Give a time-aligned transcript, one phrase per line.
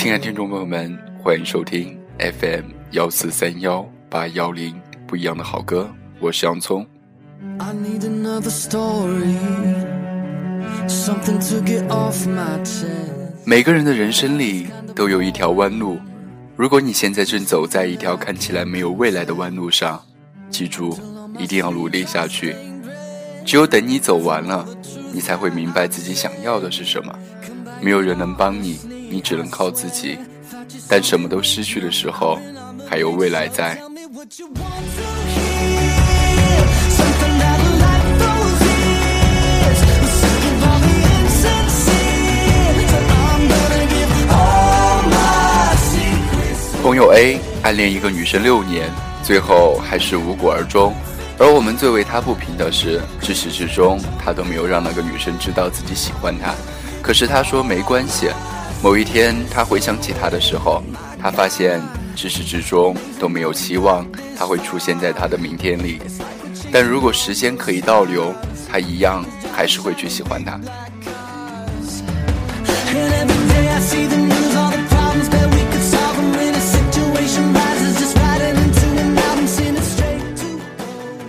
[0.00, 4.74] 亲爱的听众朋友们，欢迎收听 FM 幺四三幺八幺零
[5.06, 5.90] 不一样的好歌，
[6.20, 6.86] 我是洋葱。
[13.44, 15.98] 每个人的人生里都有一条弯路，
[16.56, 20.02] 如果你现在正走在一条看起来没有未来的弯路上，
[20.48, 20.98] 记住
[21.38, 22.56] 一定要努力下去。
[23.44, 24.66] 只有等你走完了，
[25.12, 27.14] 你才会明白自己想要的是什么。
[27.82, 28.78] 没有人能帮你，
[29.10, 30.16] 你只能靠自己。
[30.88, 32.38] 但什么都失去的时候，
[32.88, 33.76] 还有未来在。
[46.82, 48.90] 朋友 A 暗恋一个女生六年，
[49.22, 50.94] 最后还是无果而终。
[51.38, 56.54] 而我们最为他不平的是，至始至终他都没有让那个女生知道自己喜欢他。
[57.02, 58.30] 可是他说没关系。
[58.82, 60.82] 某一天他回想起她的时候，
[61.20, 61.82] 他发现
[62.16, 64.06] 至始至终都没有期望
[64.36, 66.00] 她会出现在他的明天里。
[66.72, 68.34] 但如果时间可以倒流，
[68.70, 69.22] 他一样
[69.52, 70.58] 还是会去喜欢她。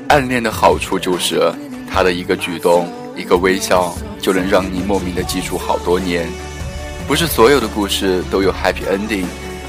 [0.08, 1.54] 暗恋的好处就是，
[1.90, 6.30] 他的一个举动、一个微笑，就能让你莫名的记住好多年。
[7.12, 9.26] 不是所有的故事都有 happy ending，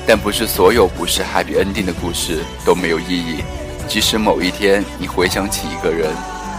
[0.07, 3.43] 但不是所有不是 happy ending 的故事都没有意义。
[3.89, 6.09] 即使某一天你回想起一个人，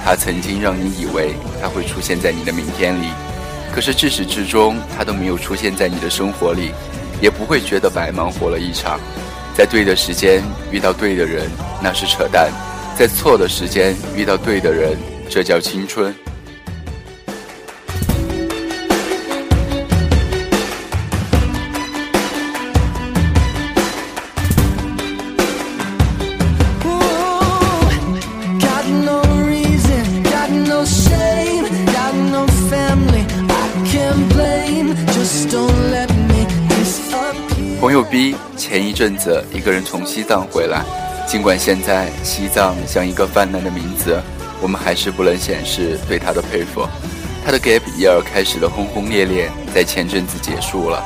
[0.04, 3.08] 他曾经让你以为他会出现在你的明天里，
[3.74, 6.74] 可是至始至终他都没有出现在你的生活里，
[7.22, 9.00] 也不会觉得白忙活了一场。
[9.56, 11.50] 在对的时间遇到对的人，
[11.82, 12.52] 那是扯淡。
[13.00, 14.98] 在错的时间遇到对的人，
[15.30, 16.14] 这叫青春。
[37.94, 40.84] 友 B 前一阵子一个人从西藏回来。
[41.28, 44.20] 尽管现在西藏像一个泛滥的名字，
[44.62, 46.86] 我们还是不能显示对他的佩服。
[47.46, 51.04] 他的 gap year 开始的轰轰烈烈，在前阵子结束了。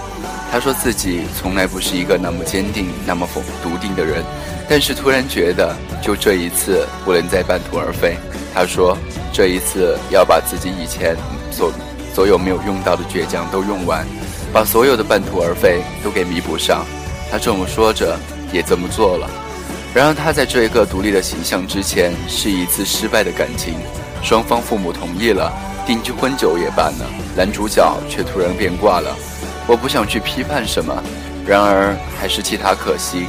[0.49, 4.23] 他说自己从来不是一个那么坚定、那么否笃定的人，
[4.69, 8.17] 但是突然觉得，就这一次不能再半途而废。
[8.53, 8.97] 他说，
[9.33, 11.15] 这一次要把自己以前
[11.51, 11.71] 所
[12.13, 14.07] 所有没有用到的倔强都用完，
[14.57, 16.83] 把所有的半途而废都给弥补上。
[17.29, 18.17] 他这么说着，
[18.51, 19.29] 也这么做了。
[19.93, 23.75] 然而，他在这一个独立的形象之前，是一次失败的感情。
[24.23, 25.53] 双方父母同意了，
[25.85, 29.15] 订婚酒也办了，男主角却突然变卦了。
[29.67, 31.03] 我不想去批判什么，
[31.45, 33.27] 然而还是替他可惜。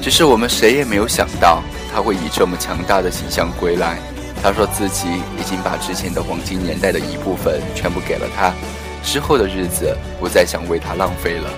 [0.00, 1.62] 只是我们谁也没有想到，
[1.92, 3.98] 他会以这么强大的形象归来。
[4.42, 5.08] 他说自己
[5.38, 8.54] 已经把之前的黄金年代的一部分全部给了他，
[9.02, 11.50] 之后的日子不再想为他浪费了。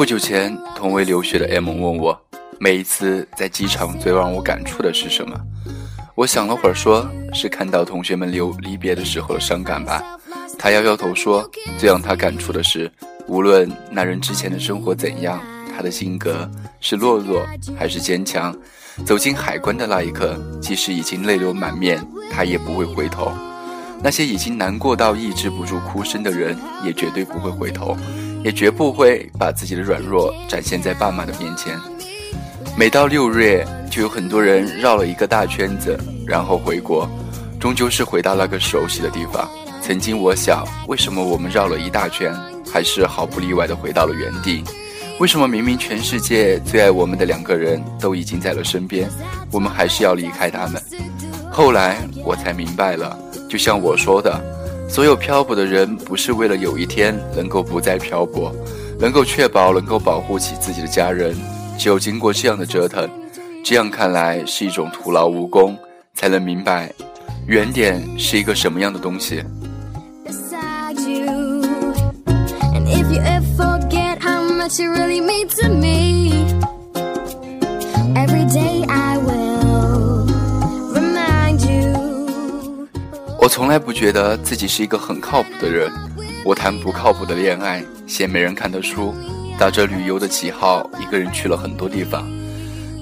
[0.00, 2.18] 不久前，同为留学的 M 问我，
[2.58, 5.38] 每一次在机场最让我感触的是什么？
[6.14, 10.02] 我想了会儿，说是看到同学们留离别的时候的伤感吧。
[10.58, 11.46] 他摇摇头说，
[11.76, 12.90] 最让他感触的是，
[13.26, 15.38] 无论那人之前的生活怎样，
[15.76, 16.50] 他的性格
[16.80, 17.46] 是懦弱
[17.78, 18.56] 还是坚强，
[19.04, 23.30] 走进海关的那一刻，即使已经泪流满面，他也不会回头。
[24.02, 26.56] 那些已经难过到抑制不住哭声的人，
[26.86, 27.94] 也绝对不会回头。
[28.42, 31.78] 也绝不会把自己的软弱展现在爸妈的面前。
[32.76, 37.08] 每到六月，就有很多人绕了一个大圈子，然后回国，
[37.58, 39.48] 终究是回到那个熟悉的地方。
[39.82, 42.34] 曾经我想，为什么我们绕了一大圈，
[42.72, 44.62] 还是毫不例外的回到了原地？
[45.18, 49.10] 为什么明明全世界最爱我们的两个人都已经在了身边，
[49.50, 50.80] 我们还是要离开他们？
[51.50, 54.59] 后来我才明白了，就像我说的。
[54.90, 58.52] 所有漂泊的人，不是为了有一天能够不再漂泊，
[58.98, 61.32] 能够确保能够保护起自己的家人。
[61.78, 63.08] 只有经过这样的折腾，
[63.64, 65.78] 这样看来是一种徒劳无功，
[66.12, 66.92] 才能明白
[67.46, 69.42] 原点是一个什么样的东西。
[74.78, 76.29] You really mean to me.
[83.60, 85.92] 从来不觉得自己是一个很靠谱的人，
[86.46, 89.14] 我谈不靠谱的恋爱，写没人看的书，
[89.58, 92.26] 打着旅游的旗号，一个人去了很多地方。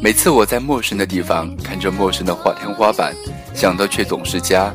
[0.03, 3.15] 每次我在陌生的地方看着陌生的花天花板，
[3.55, 4.75] 想的却总是家。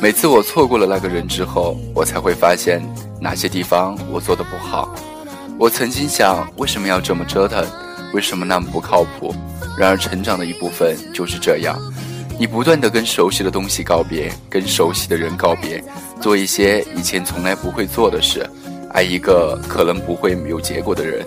[0.00, 2.82] 每次我错过了那个人之后，我才会发现
[3.20, 4.94] 哪些地方我做的不好。
[5.58, 7.62] 我曾经想，为什么要这么折腾？
[8.14, 9.34] 为什么那么不靠谱？
[9.76, 11.78] 然而，成长的一部分就是这样：
[12.38, 15.82] 你不断的跟熟悉的东西告别，跟熟悉的人告别，
[16.20, 18.48] 做一些以前从来不会做的事，
[18.92, 21.26] 爱一个可能不会有结果的人。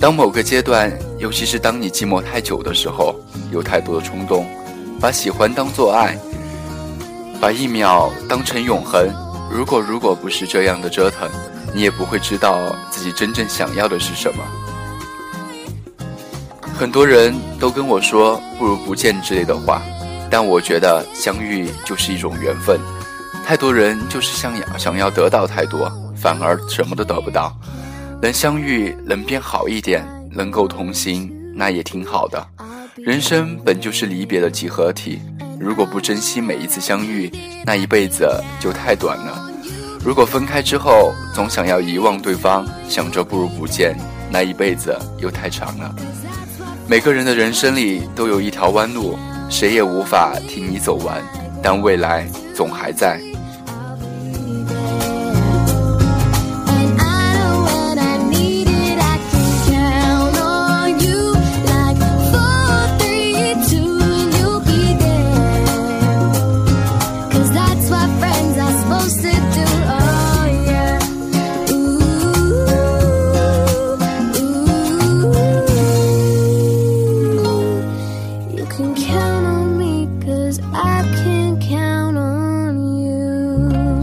[0.00, 3.14] 当某个阶段，尤其是当你寂寞太久的时候，
[3.52, 4.44] 有太多的冲动，
[5.00, 6.18] 把喜欢当做爱，
[7.40, 9.08] 把一秒当成永恒。
[9.48, 11.30] 如果如果不是这样的折腾，
[11.72, 14.42] 你也不会知道自己真正想要的是什么。
[16.74, 19.80] 很多人都跟我说“不如不见”之类的话，
[20.32, 22.80] 但我觉得相遇就是一种缘分。
[23.44, 27.54] 太多人就是想要想要得到太多，反而什么都得不到。
[28.22, 32.42] 能相遇，能变好一点，能够同行，那也挺好的。
[32.96, 35.20] 人生本就是离别的集合体，
[35.60, 37.30] 如果不珍惜每一次相遇，
[37.66, 38.26] 那一辈子
[38.58, 39.50] 就太短了。
[40.02, 43.94] 如果分开之后总想要遗忘对方，想着不如不见，
[44.30, 45.94] 那一辈子又太长了。
[46.88, 49.18] 每个人的人生里都有一条弯路，
[49.52, 51.22] 谁也无法替你走完，
[51.62, 53.20] 但未来总还在。
[80.72, 84.00] I can count on you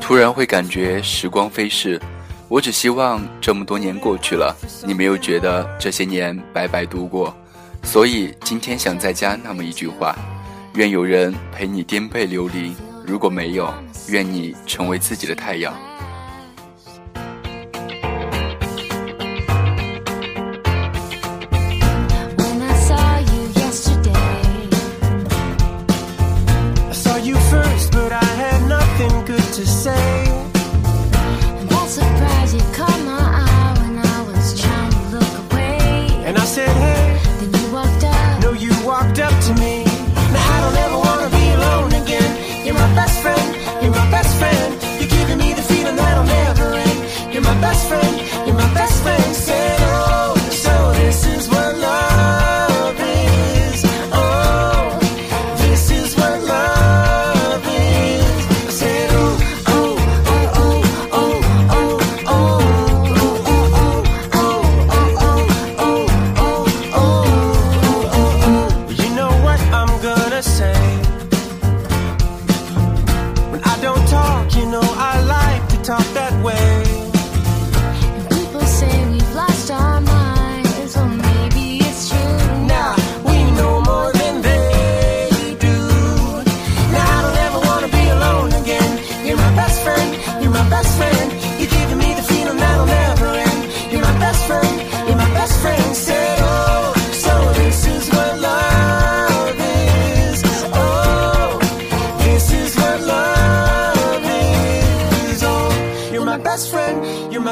[0.00, 2.00] 突然会感觉时光飞逝，
[2.48, 4.54] 我只希望这么多年过去了，
[4.86, 7.34] 你没有觉得这些年白白度过。
[7.82, 10.14] 所以今天想再加那么一句话：
[10.74, 12.74] 愿有人陪你颠沛流离，
[13.06, 13.72] 如果没有，
[14.08, 15.74] 愿你成为自己的太阳。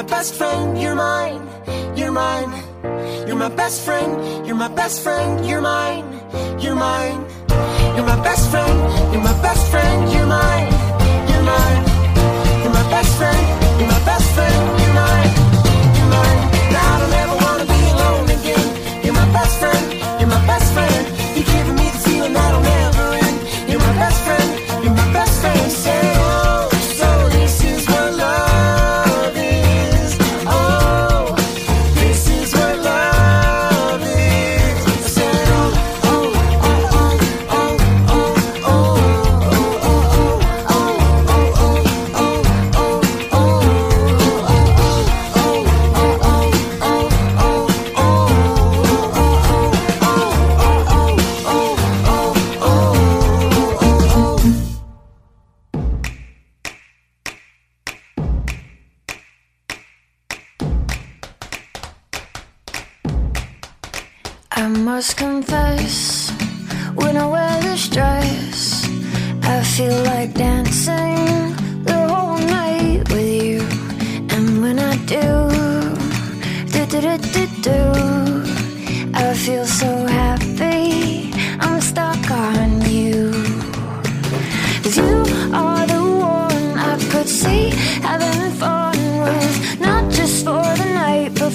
[0.03, 1.49] Best friend, you're mine,
[1.97, 2.73] you're mine.
[3.27, 6.05] You're my best friend, you're my best friend, you're mine,
[6.61, 7.25] you're mine.
[65.03, 66.31] Must confess,
[66.95, 68.87] when I wear this dress,
[69.43, 73.63] I feel like dancing the whole night with you.
[74.35, 75.27] And when I do,
[76.73, 77.81] do do do do do,
[79.13, 81.33] I feel so happy.
[81.59, 83.33] I'm stuck on you.
[84.85, 85.17] Cause you
[85.53, 86.03] are the
[86.39, 87.71] one I could see
[88.09, 91.51] having fun with, not just for the night, but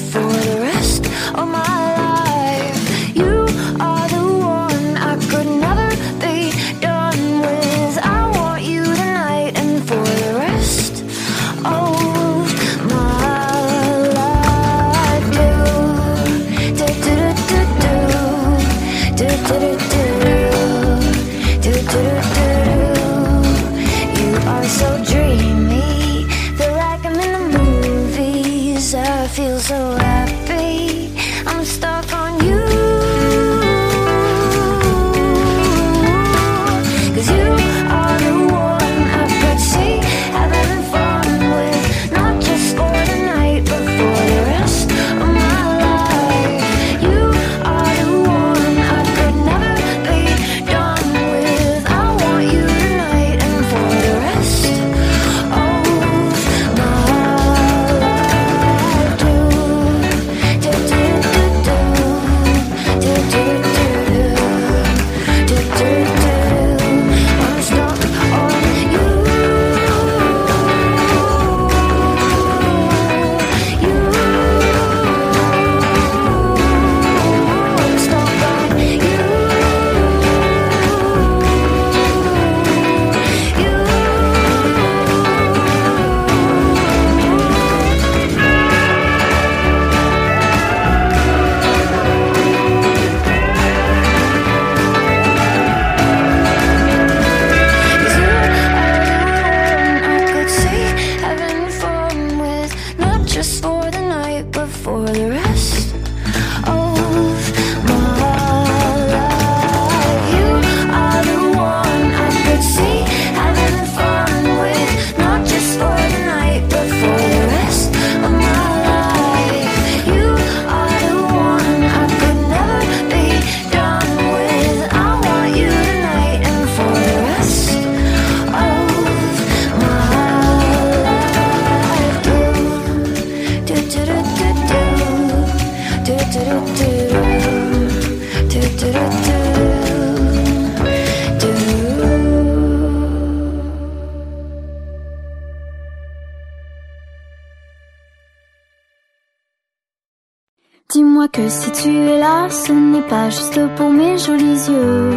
[151.87, 155.11] tu es là, ce n'est pas juste pour mes jolis yeux.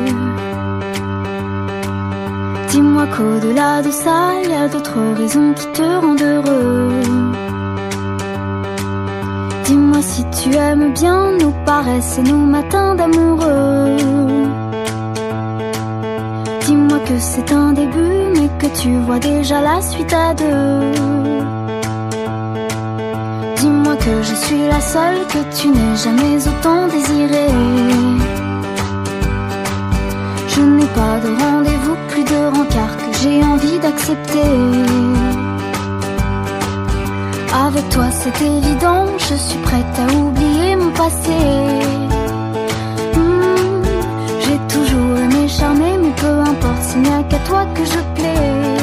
[2.70, 7.02] Dis-moi qu'au-delà de ça, il y a d'autres raisons qui te rendent heureux.
[9.64, 13.96] Dis-moi si tu aimes bien nos paresses et nos matins d'amoureux.
[16.66, 21.79] Dis-moi que c'est un début, mais que tu vois déjà la suite à deux.
[23.98, 27.54] Que je suis la seule que tu n'aies jamais autant désirée.
[30.48, 34.52] Je n'ai pas de rendez-vous, plus de rencard que j'ai envie d'accepter.
[37.66, 41.40] Avec toi c'est évident, je suis prête à oublier mon passé.
[43.16, 43.82] Hmm,
[44.44, 48.76] j'ai toujours aimé charmer, mais peu importe, ce n'est qu'à toi que je plais.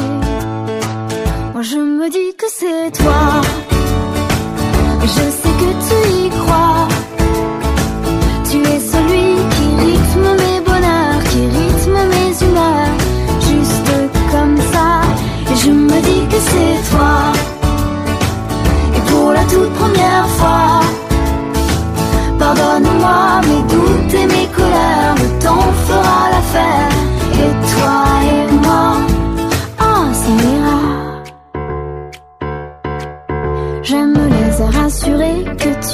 [1.53, 3.76] Moi je me dis que c'est toi.
[22.47, 25.15] Pardonne-moi mes doutes et mes colères.
[25.41, 25.73] Temps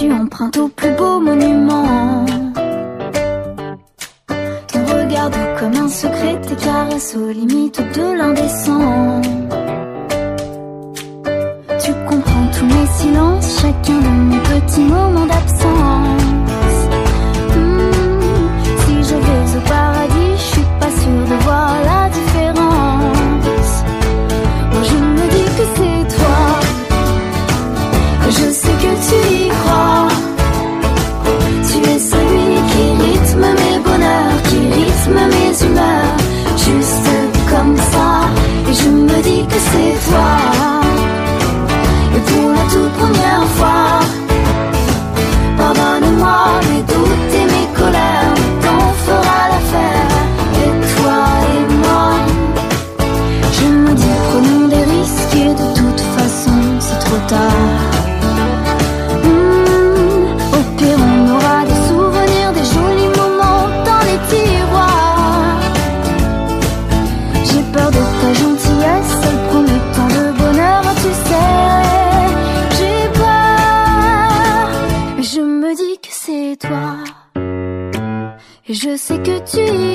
[0.03, 2.25] tu empruntes au plus beau monument.
[4.67, 9.21] Ton regard comme un secret, tes caresses aux limites de l'indécent.
[11.83, 16.22] Tu comprends tous mes silences, chacun de mes petits moments d'absence.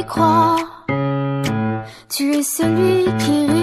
[0.08, 0.56] Crois.
[2.08, 3.57] Tu es celui qui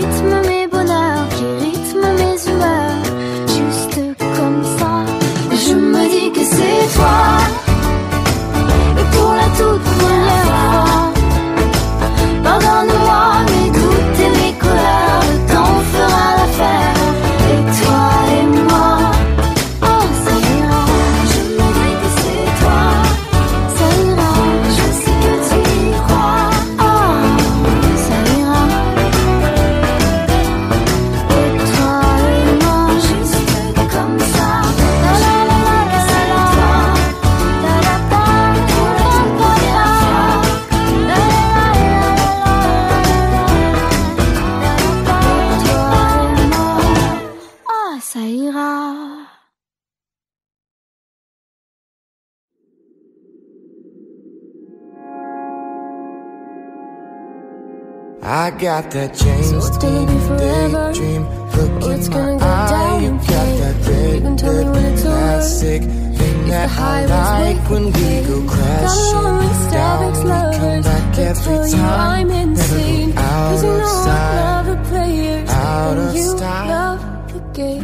[58.36, 61.24] I got that James So it's gonna be Dean forever, daydream
[61.56, 63.28] Look in it's my gonna go eye down You in got
[63.62, 65.16] that red can tell me when it's over.
[65.16, 70.20] classic Thing If that the I like when we go crashing down We
[70.60, 73.10] come back every you I'm time insane.
[73.10, 75.50] Never go out Cause you of know I style love the players.
[75.50, 76.68] Out and of you style.
[76.76, 77.02] love
[77.34, 77.84] the game.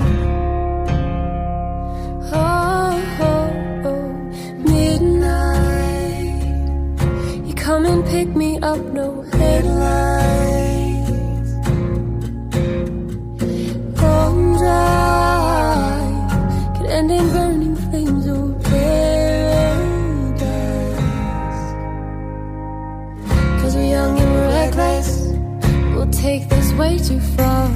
[2.34, 4.06] Oh, oh, oh,
[4.70, 5.48] midnight.
[7.48, 10.21] You come and pick me up, no headlights.
[26.78, 27.70] Way too far.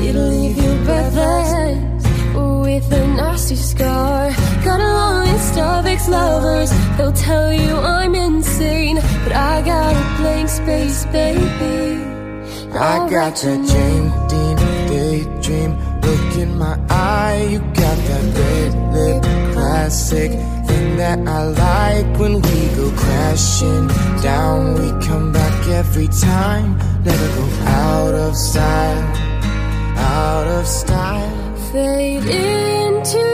[0.00, 2.04] It'll leave you breathless
[2.34, 4.30] with a nasty scar.
[4.64, 6.70] Got a long list of ex lovers.
[6.96, 8.96] They'll tell you I'm insane.
[9.24, 12.02] But I got a blank space, baby.
[12.72, 13.56] I got your.
[13.70, 14.56] Jane Dean
[14.90, 19.22] daydream Look in my eye You got that red lip
[19.54, 20.55] classic
[20.96, 23.88] Thing that I like when we go crashing
[24.22, 24.74] down.
[24.80, 29.04] We come back every time Never go out of style
[29.98, 31.56] Out of style.
[31.72, 33.26] Fade into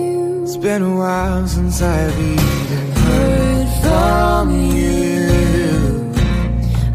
[0.00, 0.42] you.
[0.42, 4.44] It's been a while since I've even heard from
[4.76, 6.12] you.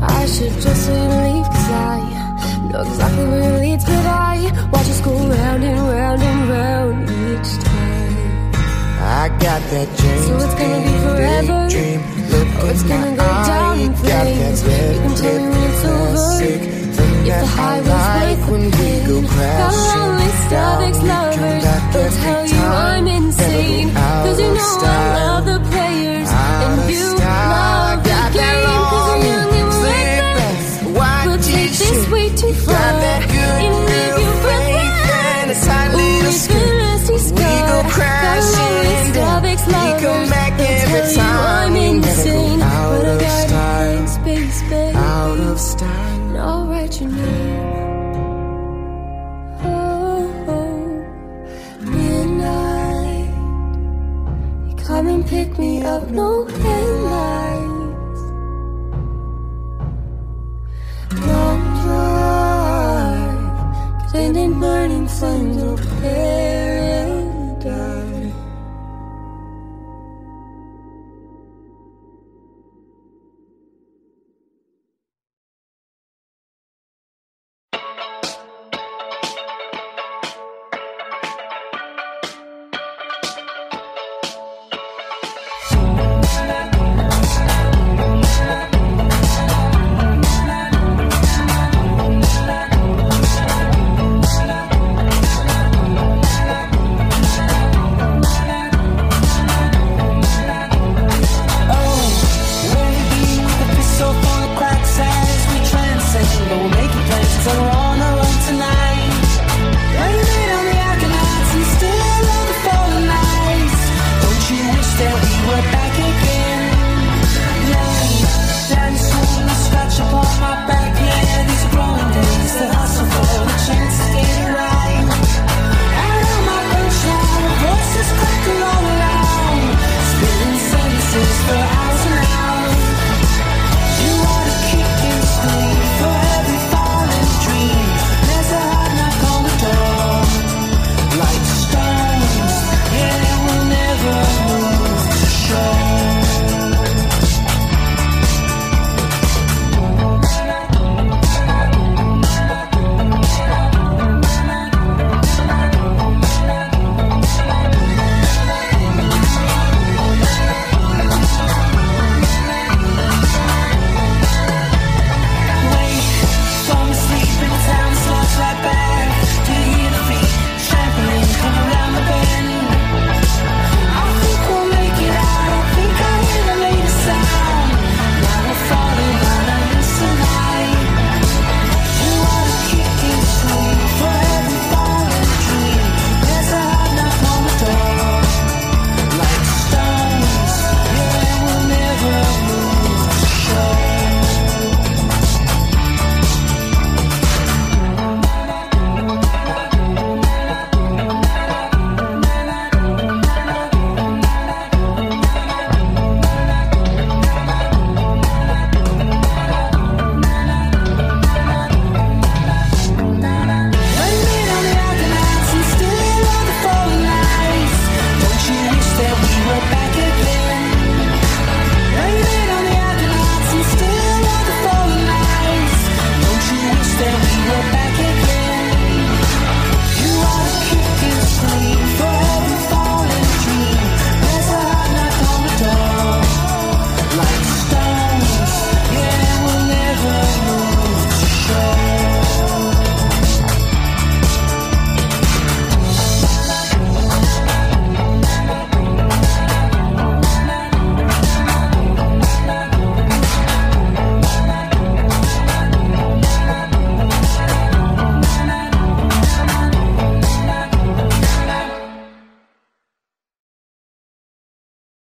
[0.02, 5.02] I should just leave cause I know exactly where it leads But I watch us
[5.02, 6.47] go round and round and round
[9.60, 10.22] got that dream.
[10.24, 11.60] So it's gonna be forever.
[11.74, 12.00] Dream.
[12.32, 13.48] Look oh, it's gonna go eye.
[13.48, 14.60] down in flames.
[14.64, 16.18] You can tell me when it's over.
[17.28, 22.44] If the high was like when we go crashing The lonely Starbucks lovers will tell
[22.48, 28.64] you I'm insane Cause you know I love the players And you love the game
[28.92, 30.68] Cause I'm young and reckless
[31.28, 32.92] We'll take this way too far
[33.60, 35.68] And leave you breathless
[36.48, 36.67] Ooh,
[41.16, 41.68] time.
[41.68, 44.08] I'm We never go insane out But I of got style.
[44.08, 47.76] space, baby Out of style and I'll write your name.
[49.64, 53.30] Oh, oh, midnight.
[54.70, 56.37] You come and pick me up, no